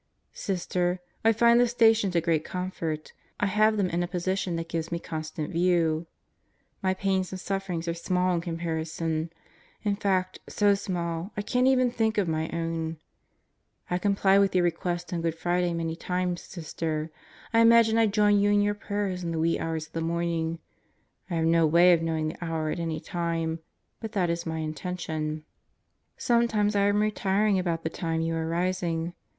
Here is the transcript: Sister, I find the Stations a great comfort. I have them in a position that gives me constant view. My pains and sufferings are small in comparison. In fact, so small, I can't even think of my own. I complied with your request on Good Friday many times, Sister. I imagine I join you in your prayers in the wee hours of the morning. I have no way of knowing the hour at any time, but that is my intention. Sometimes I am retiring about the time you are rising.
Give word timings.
Sister, 0.33 0.99
I 1.23 1.31
find 1.31 1.59
the 1.59 1.67
Stations 1.67 2.15
a 2.15 2.21
great 2.21 2.43
comfort. 2.43 3.13
I 3.39 3.45
have 3.45 3.77
them 3.77 3.87
in 3.91 4.01
a 4.01 4.07
position 4.07 4.55
that 4.55 4.67
gives 4.67 4.91
me 4.91 4.97
constant 4.97 5.51
view. 5.51 6.07
My 6.81 6.95
pains 6.95 7.31
and 7.31 7.39
sufferings 7.39 7.87
are 7.87 7.93
small 7.93 8.33
in 8.33 8.41
comparison. 8.41 9.29
In 9.83 9.95
fact, 9.95 10.39
so 10.49 10.73
small, 10.73 11.31
I 11.37 11.43
can't 11.43 11.67
even 11.67 11.91
think 11.91 12.17
of 12.17 12.27
my 12.27 12.49
own. 12.49 12.97
I 13.91 13.99
complied 13.99 14.39
with 14.39 14.55
your 14.55 14.63
request 14.63 15.13
on 15.13 15.21
Good 15.21 15.35
Friday 15.35 15.71
many 15.71 15.95
times, 15.95 16.41
Sister. 16.41 17.11
I 17.53 17.59
imagine 17.59 17.99
I 17.99 18.07
join 18.07 18.39
you 18.39 18.49
in 18.49 18.59
your 18.61 18.73
prayers 18.73 19.23
in 19.23 19.29
the 19.29 19.37
wee 19.37 19.59
hours 19.59 19.85
of 19.85 19.93
the 19.93 20.01
morning. 20.01 20.57
I 21.29 21.35
have 21.35 21.45
no 21.45 21.67
way 21.67 21.93
of 21.93 22.01
knowing 22.01 22.29
the 22.29 22.43
hour 22.43 22.71
at 22.71 22.79
any 22.79 22.99
time, 22.99 23.59
but 23.99 24.13
that 24.13 24.31
is 24.31 24.47
my 24.47 24.57
intention. 24.57 25.45
Sometimes 26.17 26.75
I 26.75 26.87
am 26.87 27.01
retiring 27.01 27.59
about 27.59 27.83
the 27.83 27.89
time 27.91 28.21
you 28.21 28.33
are 28.33 28.47
rising. 28.47 29.13